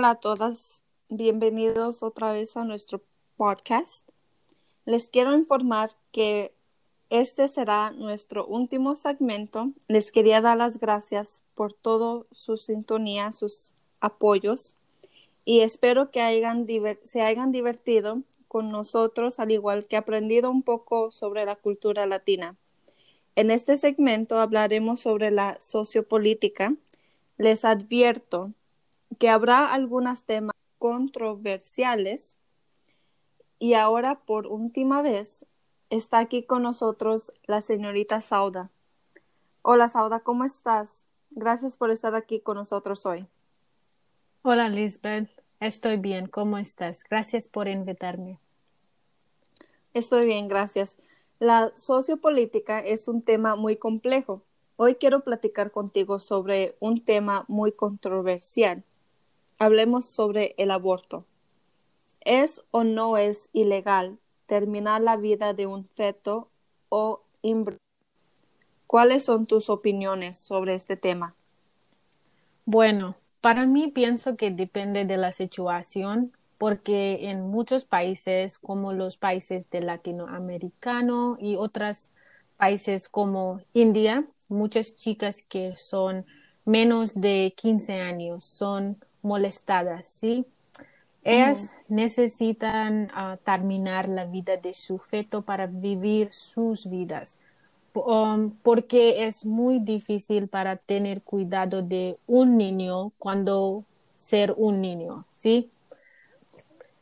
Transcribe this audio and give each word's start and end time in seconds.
Hola 0.00 0.12
a 0.12 0.14
todas, 0.14 0.82
bienvenidos 1.10 2.02
otra 2.02 2.32
vez 2.32 2.56
a 2.56 2.64
nuestro 2.64 3.02
podcast. 3.36 4.08
Les 4.86 5.10
quiero 5.10 5.34
informar 5.34 5.90
que 6.10 6.54
este 7.10 7.48
será 7.48 7.90
nuestro 7.90 8.46
último 8.46 8.94
segmento. 8.94 9.72
Les 9.88 10.10
quería 10.10 10.40
dar 10.40 10.56
las 10.56 10.80
gracias 10.80 11.42
por 11.54 11.74
todo 11.74 12.26
su 12.32 12.56
sintonía, 12.56 13.32
sus 13.32 13.74
apoyos 14.00 14.74
y 15.44 15.60
espero 15.60 16.10
que 16.10 16.22
se 17.02 17.20
hayan 17.20 17.52
divertido 17.52 18.22
con 18.48 18.70
nosotros, 18.70 19.38
al 19.38 19.50
igual 19.50 19.86
que 19.86 19.98
aprendido 19.98 20.50
un 20.50 20.62
poco 20.62 21.12
sobre 21.12 21.44
la 21.44 21.56
cultura 21.56 22.06
latina. 22.06 22.56
En 23.36 23.50
este 23.50 23.76
segmento 23.76 24.40
hablaremos 24.40 25.02
sobre 25.02 25.30
la 25.30 25.58
sociopolítica. 25.60 26.74
Les 27.36 27.66
advierto 27.66 28.54
que 29.18 29.28
habrá 29.28 29.72
algunos 29.72 30.24
temas 30.24 30.54
controversiales 30.78 32.38
y 33.58 33.74
ahora 33.74 34.20
por 34.20 34.46
última 34.46 35.02
vez 35.02 35.46
está 35.90 36.18
aquí 36.18 36.42
con 36.44 36.62
nosotros 36.62 37.32
la 37.44 37.60
señorita 37.60 38.20
Sauda. 38.20 38.70
Hola 39.62 39.88
Sauda, 39.88 40.20
¿cómo 40.20 40.44
estás? 40.44 41.06
Gracias 41.30 41.76
por 41.76 41.90
estar 41.90 42.14
aquí 42.14 42.40
con 42.40 42.56
nosotros 42.56 43.04
hoy. 43.06 43.26
Hola 44.42 44.68
Lisbeth, 44.68 45.28
estoy 45.60 45.98
bien, 45.98 46.26
¿cómo 46.26 46.56
estás? 46.56 47.04
Gracias 47.04 47.48
por 47.48 47.68
invitarme. 47.68 48.38
Estoy 49.92 50.24
bien, 50.24 50.48
gracias. 50.48 50.96
La 51.38 51.72
sociopolítica 51.74 52.78
es 52.80 53.08
un 53.08 53.22
tema 53.22 53.56
muy 53.56 53.76
complejo. 53.76 54.42
Hoy 54.76 54.94
quiero 54.94 55.24
platicar 55.24 55.72
contigo 55.72 56.20
sobre 56.20 56.76
un 56.80 57.04
tema 57.04 57.44
muy 57.48 57.72
controversial. 57.72 58.84
Hablemos 59.60 60.06
sobre 60.06 60.54
el 60.56 60.70
aborto. 60.70 61.26
¿Es 62.22 62.62
o 62.70 62.82
no 62.82 63.18
es 63.18 63.50
ilegal 63.52 64.18
terminar 64.46 65.02
la 65.02 65.18
vida 65.18 65.52
de 65.52 65.66
un 65.66 65.86
feto 65.94 66.48
o 66.88 67.20
¿Cuáles 68.86 69.22
son 69.22 69.44
tus 69.44 69.68
opiniones 69.68 70.38
sobre 70.38 70.72
este 70.72 70.96
tema? 70.96 71.34
Bueno, 72.64 73.16
para 73.42 73.66
mí 73.66 73.88
pienso 73.88 74.38
que 74.38 74.50
depende 74.50 75.04
de 75.04 75.18
la 75.18 75.30
situación, 75.30 76.32
porque 76.56 77.28
en 77.28 77.42
muchos 77.42 77.84
países 77.84 78.58
como 78.58 78.94
los 78.94 79.18
países 79.18 79.68
de 79.68 79.82
latinoamericano 79.82 81.36
y 81.38 81.56
otros 81.56 82.12
países 82.56 83.10
como 83.10 83.60
India, 83.74 84.24
muchas 84.48 84.96
chicas 84.96 85.42
que 85.42 85.76
son 85.76 86.24
menos 86.64 87.20
de 87.20 87.52
15 87.58 88.00
años 88.00 88.46
son 88.46 88.96
molestadas, 89.22 90.06
¿sí? 90.06 90.46
Ellas 91.22 91.72
necesitan 91.88 93.10
ah, 93.14 93.36
terminar 93.44 94.08
la 94.08 94.24
vida 94.24 94.56
de 94.56 94.72
su 94.72 94.98
feto 94.98 95.42
para 95.42 95.66
vivir 95.66 96.32
sus 96.32 96.88
vidas, 96.88 97.38
um, 97.92 98.52
porque 98.62 99.26
es 99.26 99.44
muy 99.44 99.80
difícil 99.80 100.48
para 100.48 100.76
tener 100.76 101.20
cuidado 101.22 101.82
de 101.82 102.16
un 102.26 102.56
niño 102.56 103.12
cuando 103.18 103.84
ser 104.12 104.54
un 104.56 104.80
niño, 104.80 105.26
¿sí? 105.30 105.70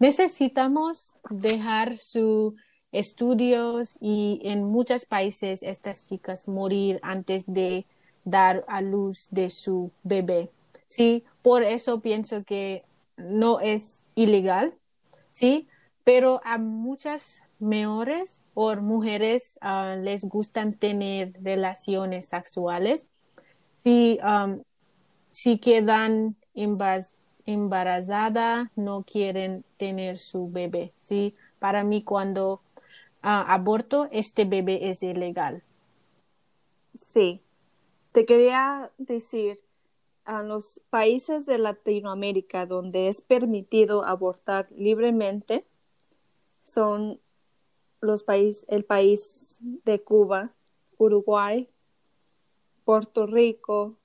Necesitamos 0.00 1.14
dejar 1.28 2.00
sus 2.00 2.54
estudios 2.90 3.96
y 4.00 4.40
en 4.44 4.64
muchos 4.64 5.04
países 5.04 5.62
estas 5.62 6.08
chicas 6.08 6.48
morir 6.48 6.98
antes 7.02 7.44
de 7.46 7.86
dar 8.24 8.64
a 8.66 8.80
luz 8.80 9.28
de 9.30 9.50
su 9.50 9.90
bebé. 10.02 10.50
Sí, 10.90 11.22
por 11.40 11.62
eso 11.62 12.00
pienso 12.00 12.42
que 12.42 12.84
no 13.16 13.60
es 13.60 14.04
ilegal, 14.16 14.74
sí, 15.28 15.68
pero 16.02 16.40
a 16.42 16.58
muchas 16.58 17.44
mejores 17.60 18.44
o 18.54 18.74
mujeres 18.74 19.56
ah, 19.60 19.94
les 19.96 20.24
gustan 20.24 20.74
tener 20.74 21.32
relaciones 21.44 22.26
sexuales. 22.26 23.06
Si, 23.76 24.18
um, 24.24 24.64
si 25.30 25.58
quedan 25.58 26.34
embarazadas, 27.46 28.66
no 28.74 29.04
quieren 29.04 29.64
tener 29.76 30.18
su 30.18 30.50
bebé, 30.50 30.92
sí. 30.98 31.36
Para 31.60 31.84
mí, 31.84 32.02
cuando 32.02 32.62
ah, 33.22 33.44
aborto, 33.54 34.08
este 34.10 34.44
bebé 34.44 34.90
es 34.90 35.04
ilegal. 35.04 35.62
Sí. 36.96 37.42
Te 38.10 38.26
quería 38.26 38.90
decir 38.98 39.60
a 40.30 40.44
los 40.44 40.80
países 40.90 41.44
de 41.44 41.58
Latinoamérica 41.58 42.64
donde 42.64 43.08
es 43.08 43.20
permitido 43.20 44.04
abortar 44.04 44.68
libremente 44.70 45.66
son 46.62 47.20
los 48.00 48.22
países, 48.22 48.64
el 48.68 48.84
país 48.84 49.58
de 49.60 50.00
Cuba, 50.04 50.54
Uruguay, 50.98 51.68
Puerto 52.84 53.26
Rico 53.26 53.96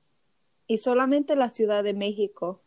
y 0.66 0.80
solamente 0.80 1.36
la 1.36 1.52
Ciudad 1.52 1.84
de 1.84 1.94
México 1.94 2.60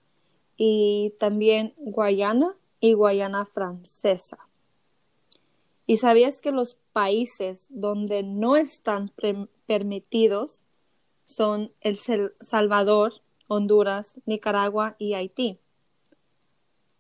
y 0.57 1.15
también 1.19 1.75
Guayana 1.79 2.55
y 2.79 2.93
Guayana 2.93 3.45
Francesa. 3.45 4.39
¿Y 5.85 5.97
sabías 5.97 6.41
que 6.41 6.53
los 6.53 6.77
países 6.93 7.67
donde 7.71 8.23
no 8.23 8.57
están 8.57 9.13
permitidos 9.67 10.63
son 11.27 11.73
El 11.81 11.99
Salvador, 12.41 13.15
Honduras, 13.49 14.21
Nicaragua 14.27 14.95
y 14.99 15.15
Haití. 15.15 15.59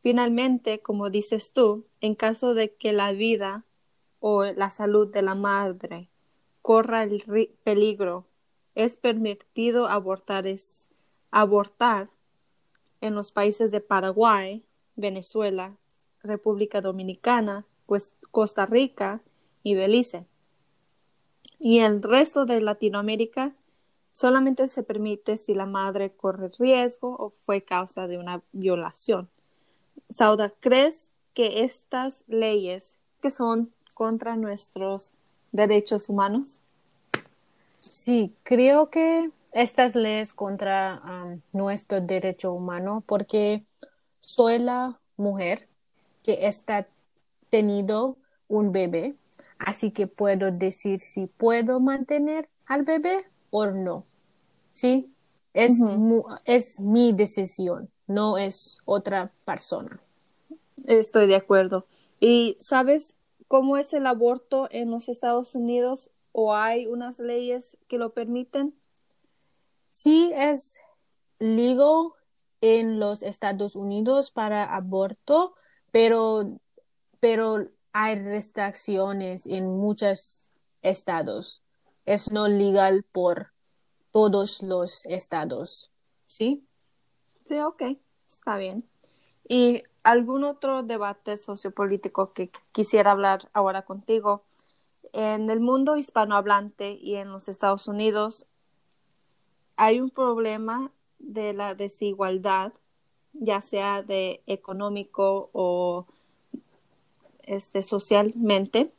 Finalmente, 0.02 0.80
como 0.80 1.10
dices 1.10 1.52
tú, 1.52 1.86
en 2.00 2.14
caso 2.14 2.54
de 2.54 2.74
que 2.74 2.92
la 2.92 3.12
vida 3.12 3.64
o 4.20 4.44
la 4.44 4.70
salud 4.70 5.06
de 5.12 5.22
la 5.22 5.34
madre 5.34 6.08
corra 6.62 7.02
el 7.02 7.22
peligro, 7.62 8.26
es 8.74 8.96
permitido 8.96 9.88
abortar, 9.88 10.46
es, 10.46 10.90
abortar 11.30 12.10
en 13.00 13.14
los 13.14 13.32
países 13.32 13.70
de 13.70 13.80
Paraguay, 13.80 14.64
Venezuela, 14.96 15.76
República 16.22 16.80
Dominicana, 16.80 17.66
pues, 17.86 18.14
Costa 18.30 18.66
Rica 18.66 19.22
y 19.62 19.74
Belice. 19.74 20.26
Y 21.60 21.80
el 21.80 22.02
resto 22.02 22.44
de 22.44 22.60
Latinoamérica 22.60 23.54
Solamente 24.18 24.66
se 24.66 24.82
permite 24.82 25.36
si 25.36 25.54
la 25.54 25.64
madre 25.64 26.10
corre 26.10 26.50
riesgo 26.58 27.14
o 27.20 27.30
fue 27.30 27.62
causa 27.62 28.08
de 28.08 28.18
una 28.18 28.42
violación. 28.50 29.30
Sauda, 30.10 30.52
¿crees 30.58 31.12
que 31.34 31.62
estas 31.62 32.24
leyes 32.26 32.96
que 33.22 33.30
son 33.30 33.72
contra 33.94 34.34
nuestros 34.34 35.12
derechos 35.52 36.08
humanos? 36.08 36.56
Sí, 37.78 38.34
creo 38.42 38.90
que 38.90 39.30
estas 39.52 39.94
leyes 39.94 40.34
contra 40.34 41.00
nuestro 41.52 42.00
derecho 42.00 42.52
humano 42.52 43.04
porque 43.06 43.64
soy 44.18 44.58
la 44.58 44.98
mujer 45.16 45.68
que 46.24 46.48
está 46.48 46.88
tenido 47.50 48.16
un 48.48 48.72
bebé, 48.72 49.14
así 49.60 49.92
que 49.92 50.08
puedo 50.08 50.50
decir 50.50 50.98
si 50.98 51.28
puedo 51.28 51.78
mantener 51.78 52.48
al 52.66 52.82
bebé 52.82 53.24
o 53.50 53.66
no. 53.66 54.07
¿Sí? 54.78 55.12
Es, 55.54 55.72
es 56.44 56.78
mi 56.78 57.12
decisión, 57.12 57.90
no 58.06 58.38
es 58.38 58.78
otra 58.84 59.32
persona. 59.44 60.00
Estoy 60.86 61.26
de 61.26 61.34
acuerdo. 61.34 61.86
¿Y 62.20 62.56
sabes 62.60 63.16
cómo 63.48 63.76
es 63.76 63.92
el 63.92 64.06
aborto 64.06 64.68
en 64.70 64.92
los 64.92 65.08
Estados 65.08 65.56
Unidos 65.56 66.10
o 66.30 66.54
hay 66.54 66.86
unas 66.86 67.18
leyes 67.18 67.76
que 67.88 67.98
lo 67.98 68.12
permiten? 68.12 68.72
Sí, 69.90 70.30
es 70.36 70.78
legal 71.40 72.12
en 72.60 73.00
los 73.00 73.24
Estados 73.24 73.74
Unidos 73.74 74.30
para 74.30 74.62
aborto, 74.62 75.56
pero, 75.90 76.60
pero 77.18 77.68
hay 77.92 78.14
restricciones 78.14 79.44
en 79.44 79.66
muchos 79.66 80.44
estados. 80.82 81.64
Es 82.06 82.30
no 82.30 82.46
legal 82.46 83.04
por 83.10 83.57
todos 84.18 84.64
los 84.64 85.06
estados. 85.06 85.92
¿Sí? 86.26 86.66
Sí, 87.44 87.60
ok, 87.60 87.82
está 88.28 88.56
bien. 88.56 88.82
¿Y 89.48 89.84
algún 90.02 90.42
otro 90.42 90.82
debate 90.82 91.36
sociopolítico 91.36 92.32
que 92.32 92.50
quisiera 92.72 93.12
hablar 93.12 93.48
ahora 93.52 93.82
contigo? 93.82 94.42
En 95.12 95.48
el 95.50 95.60
mundo 95.60 95.96
hispanohablante 95.96 96.98
y 97.00 97.14
en 97.14 97.30
los 97.30 97.48
Estados 97.48 97.86
Unidos 97.86 98.48
hay 99.76 100.00
un 100.00 100.10
problema 100.10 100.90
de 101.20 101.52
la 101.52 101.76
desigualdad, 101.76 102.72
ya 103.34 103.60
sea 103.60 104.02
de 104.02 104.42
económico 104.48 105.48
o 105.52 106.06
este 107.44 107.84
socialmente. 107.84 108.92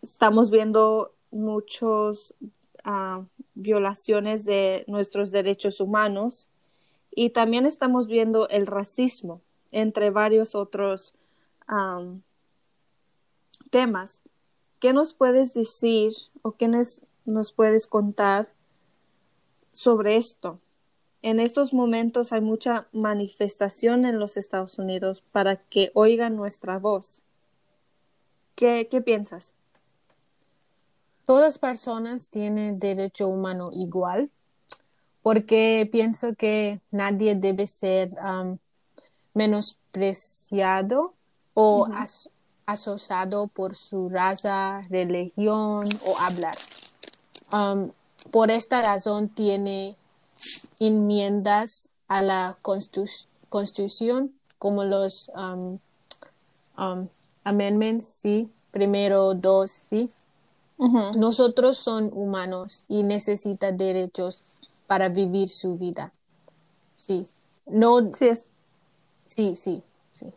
Estamos 0.00 0.52
viendo 0.52 1.12
muchos 1.32 2.36
violaciones 3.54 4.44
de 4.44 4.84
nuestros 4.86 5.30
derechos 5.30 5.80
humanos 5.80 6.48
Y 7.10 7.30
también 7.30 7.66
estamos 7.66 8.06
viendo 8.06 8.48
el 8.48 8.66
racismo 8.66 9.40
entre 9.72 10.10
varios 10.10 10.54
otros 10.54 11.14
temas. 13.70 14.22
¿Qué 14.78 14.92
nos 14.92 15.14
puedes 15.14 15.54
decir 15.54 16.12
o 16.42 16.52
qué 16.52 16.68
nos 16.68 17.52
puedes 17.52 17.86
contar 17.86 18.52
sobre 19.72 20.16
esto? 20.16 20.60
En 21.22 21.40
estos 21.40 21.72
momentos 21.72 22.32
hay 22.32 22.40
mucha 22.40 22.86
manifestación 22.92 24.04
en 24.04 24.20
los 24.20 24.36
Estados 24.36 24.78
Unidos 24.78 25.22
para 25.32 25.56
que 25.56 25.90
oigan 25.94 26.36
nuestra 26.36 26.78
voz. 26.78 27.24
¿Qué, 28.54 28.86
qué 28.88 29.00
piensas? 29.00 29.52
Todas 31.26 31.58
personas 31.58 32.28
tienen 32.28 32.78
derecho 32.78 33.26
humano 33.26 33.70
igual, 33.72 34.30
porque 35.22 35.88
pienso 35.90 36.34
que 36.34 36.80
nadie 36.92 37.34
debe 37.34 37.66
ser 37.66 38.14
menospreciado 39.34 41.14
o 41.52 41.88
asociado 42.64 43.48
por 43.48 43.74
su 43.74 44.08
raza, 44.08 44.82
religión 44.88 45.88
o 46.06 46.16
hablar. 46.20 46.56
por 48.30 48.50
esta 48.50 48.82
razón 48.82 49.28
tiene 49.28 49.96
enmiendas 50.78 51.88
a 52.06 52.22
la 52.22 52.56
Constitución 52.62 54.32
como 54.58 54.84
los 54.84 55.32
amendments, 57.42 58.06
sí, 58.06 58.48
primero 58.70 59.34
dos, 59.34 59.82
sí. 59.90 60.08
Nosotros 60.78 61.78
son 61.78 62.10
humanos 62.12 62.84
y 62.86 63.02
necesitan 63.02 63.76
derechos 63.76 64.44
para 64.86 65.08
vivir 65.08 65.48
su 65.48 65.76
vida. 65.76 66.12
Sí. 66.96 67.26
No. 67.64 68.12
Sí, 68.12 68.28
es... 68.28 68.46
sí, 69.26 69.56
sí, 69.56 69.82
sí. 70.10 70.32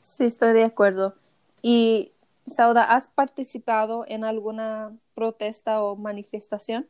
Sí, 0.00 0.24
estoy 0.24 0.54
de 0.54 0.64
acuerdo. 0.64 1.14
Y, 1.62 2.12
Sauda, 2.46 2.84
¿has 2.84 3.08
participado 3.08 4.04
en 4.08 4.24
alguna 4.24 4.96
protesta 5.14 5.82
o 5.82 5.96
manifestación? 5.96 6.88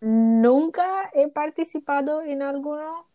nunca 0.00 1.08
he 1.14 1.28
participado 1.28 2.22
en 2.22 2.42
alguno 2.42 3.06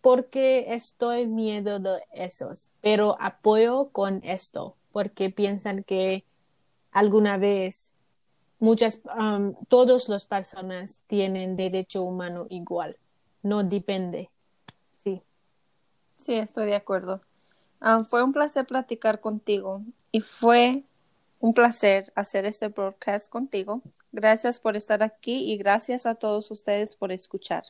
porque 0.00 0.72
estoy 0.74 1.26
miedo 1.26 1.80
de 1.80 2.00
esos, 2.12 2.70
pero 2.80 3.16
apoyo 3.18 3.88
con 3.90 4.20
esto 4.22 4.77
porque 4.92 5.30
piensan 5.30 5.84
que 5.84 6.24
alguna 6.92 7.38
vez 7.38 7.92
muchas, 8.58 9.00
um, 9.18 9.54
todas 9.68 10.08
las 10.08 10.26
personas 10.26 11.02
tienen 11.06 11.56
derecho 11.56 12.02
humano 12.02 12.46
igual, 12.50 12.98
no 13.42 13.62
depende. 13.62 14.30
Sí. 15.02 15.22
Sí, 16.18 16.34
estoy 16.34 16.66
de 16.66 16.76
acuerdo. 16.76 17.20
Fue 18.08 18.24
un 18.24 18.32
placer 18.32 18.66
platicar 18.66 19.20
contigo 19.20 19.82
y 20.10 20.20
fue 20.20 20.82
un 21.38 21.54
placer 21.54 22.12
hacer 22.16 22.44
este 22.44 22.68
broadcast 22.68 23.30
contigo. 23.30 23.82
Gracias 24.10 24.58
por 24.58 24.76
estar 24.76 25.04
aquí 25.04 25.52
y 25.52 25.56
gracias 25.56 26.04
a 26.04 26.16
todos 26.16 26.50
ustedes 26.50 26.96
por 26.96 27.12
escuchar. 27.12 27.62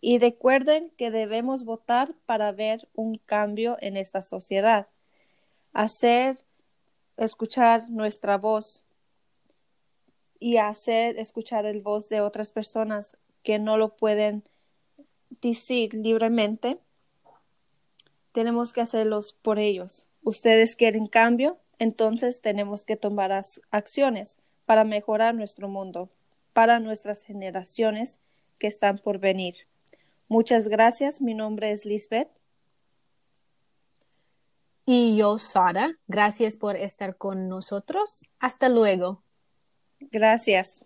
Y 0.00 0.18
recuerden 0.18 0.90
que 0.96 1.10
debemos 1.10 1.64
votar 1.64 2.14
para 2.24 2.52
ver 2.52 2.88
un 2.94 3.18
cambio 3.18 3.76
en 3.80 3.98
esta 3.98 4.22
sociedad. 4.22 4.88
Hacer 5.76 6.38
escuchar 7.18 7.90
nuestra 7.90 8.38
voz 8.38 8.82
y 10.40 10.56
hacer 10.56 11.18
escuchar 11.18 11.66
el 11.66 11.82
voz 11.82 12.08
de 12.08 12.22
otras 12.22 12.50
personas 12.50 13.18
que 13.42 13.58
no 13.58 13.76
lo 13.76 13.94
pueden 13.94 14.42
decir 15.42 15.92
libremente, 15.92 16.78
tenemos 18.32 18.72
que 18.72 18.80
hacerlos 18.80 19.34
por 19.34 19.58
ellos. 19.58 20.06
Ustedes 20.22 20.76
quieren 20.76 21.08
cambio, 21.08 21.58
entonces 21.78 22.40
tenemos 22.40 22.86
que 22.86 22.96
tomar 22.96 23.38
acciones 23.70 24.38
para 24.64 24.84
mejorar 24.84 25.34
nuestro 25.34 25.68
mundo, 25.68 26.08
para 26.54 26.80
nuestras 26.80 27.22
generaciones 27.22 28.18
que 28.58 28.66
están 28.66 28.96
por 28.96 29.18
venir. 29.18 29.56
Muchas 30.26 30.68
gracias. 30.68 31.20
Mi 31.20 31.34
nombre 31.34 31.70
es 31.70 31.84
Lisbeth. 31.84 32.30
Y 34.88 35.16
yo, 35.16 35.38
Sara. 35.38 35.98
Gracias 36.06 36.56
por 36.56 36.76
estar 36.76 37.16
con 37.16 37.48
nosotros. 37.48 38.30
Hasta 38.38 38.68
luego. 38.68 39.24
Gracias. 39.98 40.84